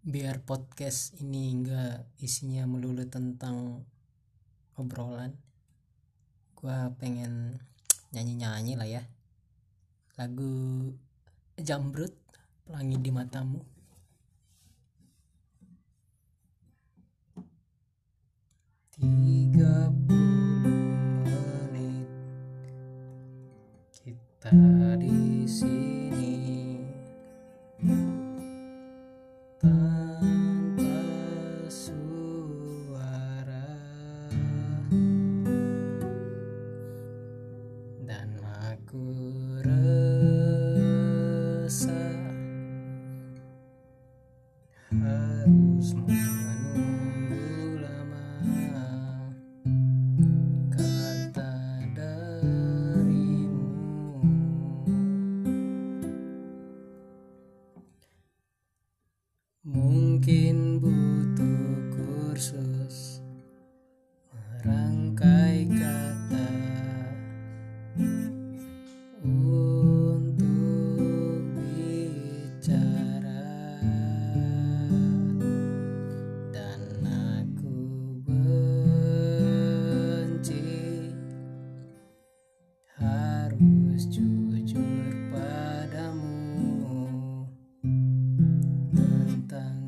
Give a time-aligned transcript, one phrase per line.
[0.00, 3.84] biar podcast ini enggak isinya melulu tentang
[4.80, 5.36] obrolan.
[6.56, 7.60] Gua pengen
[8.12, 9.02] nyanyi-nyanyi lah ya.
[10.16, 10.88] Lagu
[11.60, 12.12] jambrut
[12.64, 13.79] pelangi di matamu
[44.90, 48.26] harus menunggu lama.
[50.74, 51.54] Kata
[51.94, 53.62] darimu.
[59.62, 63.22] Mungkin butuh kursus
[64.34, 66.19] merangkai kata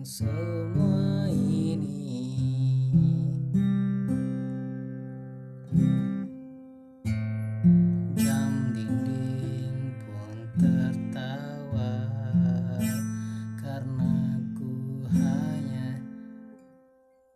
[0.00, 2.32] semua ini.
[8.16, 12.08] Jam dinding pun tertawa
[13.60, 16.00] karena ku hanya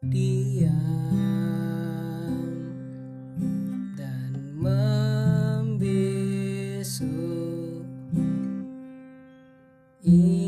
[0.09, 0.73] diam
[3.92, 5.92] dan membisu
[10.05, 10.44] ingin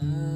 [0.00, 0.29] time.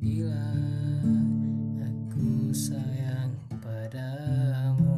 [0.00, 1.28] Bilang
[1.76, 4.96] aku sayang padamu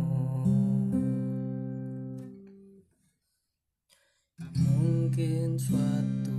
[4.55, 6.32] mungkin suatu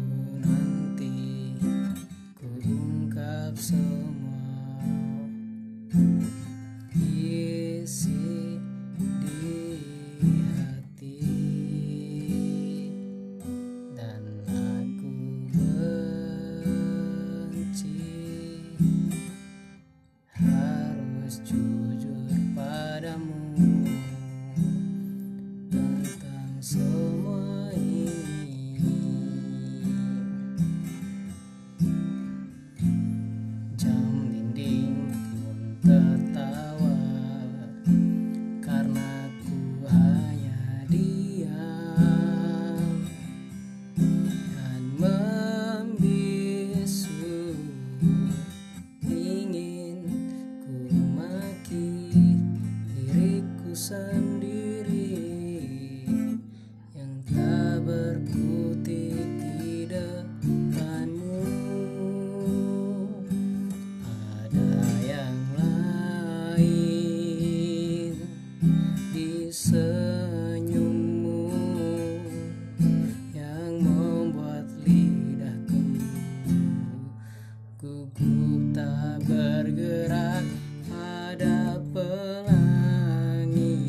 [79.63, 80.43] bergerak
[80.91, 83.79] ada pelangi.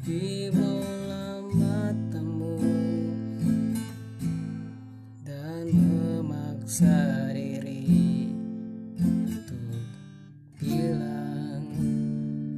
[0.00, 2.56] Di bola matamu
[5.28, 8.32] dan memaksa diri
[8.96, 9.76] untuk
[10.56, 11.68] bilang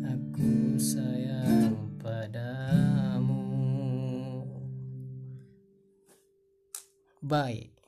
[0.06, 3.42] aku sayang padamu.
[7.26, 7.81] Bye